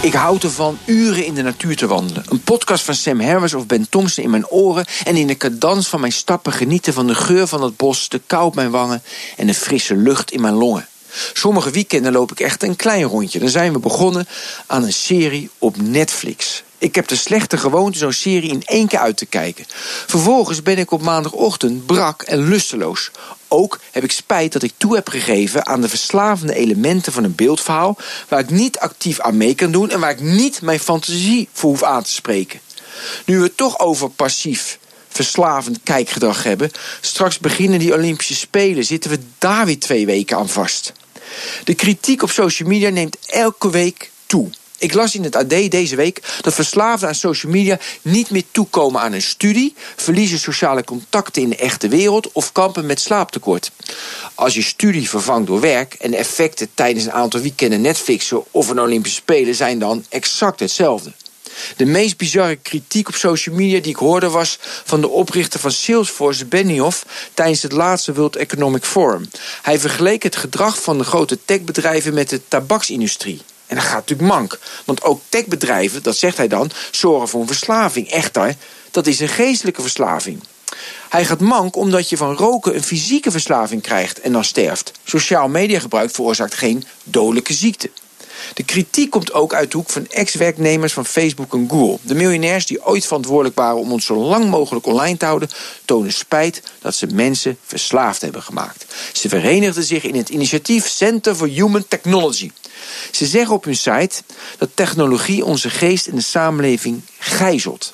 Ik 0.00 0.12
houd 0.12 0.42
ervan 0.42 0.78
uren 0.84 1.24
in 1.24 1.34
de 1.34 1.42
natuur 1.42 1.76
te 1.76 1.86
wandelen. 1.86 2.24
Een 2.28 2.42
podcast 2.42 2.84
van 2.84 2.94
Sam 2.94 3.20
Harris 3.20 3.54
of 3.54 3.66
Ben 3.66 3.88
Thompson 3.88 4.24
in 4.24 4.30
mijn 4.30 4.48
oren... 4.48 4.86
en 5.04 5.16
in 5.16 5.26
de 5.26 5.36
cadans 5.36 5.88
van 5.88 6.00
mijn 6.00 6.12
stappen 6.12 6.52
genieten 6.52 6.92
van 6.92 7.06
de 7.06 7.14
geur 7.14 7.46
van 7.46 7.62
het 7.62 7.76
bos... 7.76 8.08
de 8.08 8.20
kou 8.26 8.44
op 8.46 8.54
mijn 8.54 8.70
wangen 8.70 9.02
en 9.36 9.46
de 9.46 9.54
frisse 9.54 9.96
lucht 9.96 10.30
in 10.30 10.40
mijn 10.40 10.54
longen. 10.54 10.87
Sommige 11.32 11.70
weekenden 11.70 12.12
loop 12.12 12.30
ik 12.30 12.40
echt 12.40 12.62
een 12.62 12.76
klein 12.76 13.02
rondje. 13.02 13.38
Dan 13.38 13.48
zijn 13.48 13.72
we 13.72 13.78
begonnen 13.78 14.28
aan 14.66 14.82
een 14.82 14.92
serie 14.92 15.50
op 15.58 15.76
Netflix. 15.76 16.62
Ik 16.78 16.94
heb 16.94 17.08
de 17.08 17.16
slechte 17.16 17.56
gewoonte 17.56 17.98
zo'n 17.98 18.12
serie 18.12 18.50
in 18.50 18.62
één 18.64 18.88
keer 18.88 18.98
uit 18.98 19.16
te 19.16 19.26
kijken. 19.26 19.64
Vervolgens 20.06 20.62
ben 20.62 20.78
ik 20.78 20.90
op 20.90 21.02
maandagochtend 21.02 21.86
brak 21.86 22.22
en 22.22 22.48
lusteloos. 22.48 23.10
Ook 23.48 23.78
heb 23.90 24.04
ik 24.04 24.12
spijt 24.12 24.52
dat 24.52 24.62
ik 24.62 24.72
toe 24.76 24.94
heb 24.94 25.08
gegeven 25.08 25.66
aan 25.66 25.80
de 25.80 25.88
verslavende 25.88 26.54
elementen 26.54 27.12
van 27.12 27.24
een 27.24 27.34
beeldverhaal... 27.34 27.96
waar 28.28 28.40
ik 28.40 28.50
niet 28.50 28.78
actief 28.78 29.20
aan 29.20 29.36
mee 29.36 29.54
kan 29.54 29.70
doen 29.70 29.90
en 29.90 30.00
waar 30.00 30.10
ik 30.10 30.20
niet 30.20 30.62
mijn 30.62 30.80
fantasie 30.80 31.48
voor 31.52 31.70
hoef 31.70 31.82
aan 31.82 32.02
te 32.02 32.12
spreken. 32.12 32.60
Nu 33.24 33.36
we 33.36 33.44
het 33.44 33.56
toch 33.56 33.78
over 33.78 34.10
passief 34.10 34.78
verslavend 35.08 35.78
kijkgedrag 35.82 36.42
hebben... 36.42 36.70
straks 37.00 37.38
beginnen 37.38 37.78
die 37.78 37.94
Olympische 37.94 38.34
Spelen, 38.34 38.84
zitten 38.84 39.10
we 39.10 39.18
daar 39.38 39.66
weer 39.66 39.78
twee 39.78 40.06
weken 40.06 40.36
aan 40.36 40.48
vast. 40.48 40.92
De 41.64 41.74
kritiek 41.74 42.22
op 42.22 42.30
social 42.30 42.68
media 42.68 42.88
neemt 42.88 43.16
elke 43.26 43.70
week 43.70 44.10
toe... 44.26 44.50
Ik 44.78 44.94
las 44.94 45.14
in 45.14 45.24
het 45.24 45.36
AD 45.36 45.70
deze 45.70 45.96
week 45.96 46.22
dat 46.40 46.54
verslaafden 46.54 47.08
aan 47.08 47.14
social 47.14 47.52
media 47.52 47.78
niet 48.02 48.30
meer 48.30 48.44
toekomen 48.50 49.00
aan 49.00 49.12
een 49.12 49.22
studie, 49.22 49.74
verliezen 49.96 50.38
sociale 50.38 50.84
contacten 50.84 51.42
in 51.42 51.48
de 51.48 51.56
echte 51.56 51.88
wereld 51.88 52.32
of 52.32 52.52
kampen 52.52 52.86
met 52.86 53.00
slaaptekort. 53.00 53.70
Als 54.34 54.54
je 54.54 54.62
studie 54.62 55.08
vervangt 55.08 55.46
door 55.46 55.60
werk 55.60 55.94
en 55.94 56.10
de 56.10 56.16
effecten 56.16 56.68
tijdens 56.74 57.04
een 57.04 57.12
aantal 57.12 57.40
weekenden 57.40 57.80
Netflixen 57.80 58.44
of 58.50 58.68
een 58.68 58.80
Olympische 58.80 59.18
Spelen 59.18 59.54
zijn 59.54 59.78
dan 59.78 60.04
exact 60.08 60.60
hetzelfde. 60.60 61.12
De 61.76 61.84
meest 61.84 62.16
bizarre 62.16 62.56
kritiek 62.56 63.08
op 63.08 63.14
social 63.14 63.54
media 63.54 63.80
die 63.80 63.90
ik 63.90 63.96
hoorde 63.96 64.30
was 64.30 64.58
van 64.84 65.00
de 65.00 65.08
oprichter 65.08 65.60
van 65.60 65.70
Salesforce, 65.70 66.44
Benioff, 66.44 67.06
tijdens 67.34 67.62
het 67.62 67.72
laatste 67.72 68.14
World 68.14 68.36
Economic 68.36 68.84
Forum. 68.84 69.30
Hij 69.62 69.78
vergeleek 69.78 70.22
het 70.22 70.36
gedrag 70.36 70.82
van 70.82 70.98
de 70.98 71.04
grote 71.04 71.38
techbedrijven 71.44 72.14
met 72.14 72.28
de 72.28 72.40
tabaksindustrie. 72.48 73.42
En 73.66 73.76
dat 73.76 73.84
gaat 73.84 73.94
natuurlijk 73.94 74.28
mank. 74.28 74.58
Want 74.84 75.02
ook 75.02 75.20
techbedrijven, 75.28 76.02
dat 76.02 76.16
zegt 76.16 76.36
hij 76.36 76.48
dan, 76.48 76.70
zorgen 76.90 77.28
voor 77.28 77.40
een 77.40 77.46
verslaving. 77.46 78.10
Echter, 78.10 78.54
dat 78.90 79.06
is 79.06 79.20
een 79.20 79.28
geestelijke 79.28 79.82
verslaving. 79.82 80.42
Hij 81.08 81.24
gaat 81.24 81.40
mank 81.40 81.76
omdat 81.76 82.08
je 82.08 82.16
van 82.16 82.36
roken 82.36 82.74
een 82.74 82.82
fysieke 82.82 83.30
verslaving 83.30 83.82
krijgt 83.82 84.20
en 84.20 84.32
dan 84.32 84.44
sterft. 84.44 84.92
Sociaal 85.04 85.48
mediagebruik 85.48 86.10
veroorzaakt 86.10 86.54
geen 86.54 86.84
dodelijke 87.04 87.52
ziekte. 87.52 87.90
De 88.54 88.62
kritiek 88.62 89.10
komt 89.10 89.32
ook 89.32 89.54
uit 89.54 89.70
de 89.70 89.76
hoek 89.76 89.90
van 89.90 90.06
ex-werknemers 90.06 90.92
van 90.92 91.06
Facebook 91.06 91.54
en 91.54 91.66
Google. 91.70 91.98
De 92.02 92.14
miljonairs 92.14 92.66
die 92.66 92.86
ooit 92.86 93.06
verantwoordelijk 93.06 93.56
waren 93.56 93.78
om 93.78 93.92
ons 93.92 94.04
zo 94.04 94.16
lang 94.16 94.50
mogelijk 94.50 94.86
online 94.86 95.16
te 95.16 95.24
houden, 95.24 95.48
tonen 95.84 96.12
spijt 96.12 96.62
dat 96.80 96.94
ze 96.94 97.06
mensen 97.06 97.58
verslaafd 97.64 98.20
hebben 98.20 98.42
gemaakt. 98.42 98.86
Ze 99.12 99.28
verenigden 99.28 99.84
zich 99.84 100.04
in 100.04 100.16
het 100.16 100.28
initiatief 100.28 100.88
Center 100.88 101.34
for 101.34 101.48
Human 101.48 101.84
Technology. 101.88 102.50
Ze 103.10 103.26
zeggen 103.26 103.54
op 103.54 103.64
hun 103.64 103.76
site 103.76 104.22
dat 104.58 104.68
technologie 104.74 105.44
onze 105.44 105.70
geest 105.70 106.06
en 106.06 106.14
de 106.14 106.22
samenleving 106.22 107.02
gijzelt. 107.18 107.92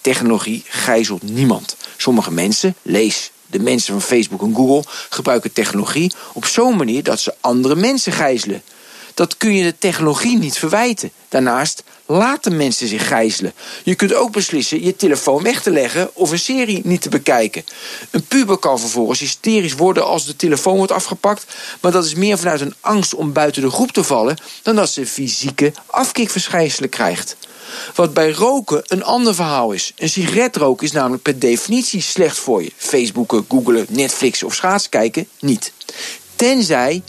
Technologie 0.00 0.64
gijzelt 0.68 1.22
niemand. 1.22 1.76
Sommige 1.96 2.32
mensen, 2.32 2.74
lees 2.82 3.30
de 3.46 3.58
mensen 3.58 3.92
van 3.92 4.02
Facebook 4.02 4.42
en 4.42 4.54
Google, 4.54 4.82
gebruiken 5.08 5.52
technologie 5.52 6.12
op 6.32 6.44
zo'n 6.44 6.76
manier 6.76 7.02
dat 7.02 7.20
ze 7.20 7.34
andere 7.40 7.74
mensen 7.74 8.12
gijzelen. 8.12 8.62
Dat 9.14 9.36
kun 9.36 9.54
je 9.54 9.62
de 9.62 9.78
technologie 9.78 10.38
niet 10.38 10.58
verwijten. 10.58 11.12
Daarnaast 11.28 11.82
laten 12.06 12.56
mensen 12.56 12.88
zich 12.88 13.08
gijzelen. 13.08 13.52
Je 13.82 13.94
kunt 13.94 14.14
ook 14.14 14.32
beslissen 14.32 14.84
je 14.84 14.96
telefoon 14.96 15.42
weg 15.42 15.62
te 15.62 15.70
leggen 15.70 16.10
of 16.14 16.30
een 16.30 16.38
serie 16.38 16.80
niet 16.84 17.02
te 17.02 17.08
bekijken. 17.08 17.64
Een 18.10 18.24
puber 18.24 18.56
kan 18.56 18.78
vervolgens 18.80 19.20
hysterisch 19.20 19.74
worden 19.74 20.06
als 20.06 20.26
de 20.26 20.36
telefoon 20.36 20.76
wordt 20.76 20.92
afgepakt, 20.92 21.46
maar 21.80 21.92
dat 21.92 22.04
is 22.04 22.14
meer 22.14 22.38
vanuit 22.38 22.60
een 22.60 22.74
angst 22.80 23.14
om 23.14 23.32
buiten 23.32 23.62
de 23.62 23.70
groep 23.70 23.92
te 23.92 24.04
vallen 24.04 24.36
dan 24.62 24.76
dat 24.76 24.90
ze 24.90 25.06
fysieke 25.06 25.72
afkikverschijnselen 25.86 26.88
krijgt. 26.88 27.36
Wat 27.94 28.14
bij 28.14 28.30
roken 28.30 28.82
een 28.86 29.04
ander 29.04 29.34
verhaal 29.34 29.72
is. 29.72 29.92
Een 29.96 30.08
sigaret 30.08 30.56
roken 30.56 30.86
is 30.86 30.92
namelijk 30.92 31.22
per 31.22 31.38
definitie 31.38 32.00
slecht 32.00 32.38
voor 32.38 32.62
je. 32.62 32.72
Facebooken, 32.76 33.46
googelen, 33.48 33.86
Netflix 33.88 34.42
of 34.42 34.54
schaatsen 34.54 34.90
kijken 34.90 35.28
niet. 35.40 35.72
Tenzij 36.36 37.02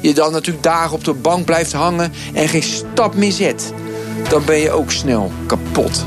je 0.00 0.14
dan 0.14 0.32
natuurlijk 0.32 0.64
dagen 0.64 0.96
op 0.96 1.04
de 1.04 1.14
bank 1.14 1.44
blijft 1.44 1.72
hangen 1.72 2.12
en 2.32 2.48
geen 2.48 2.62
stap 2.62 3.14
meer 3.14 3.32
zet. 3.32 3.72
Dan 4.28 4.44
ben 4.44 4.56
je 4.56 4.70
ook 4.70 4.90
snel 4.90 5.32
kapot. 5.46 6.06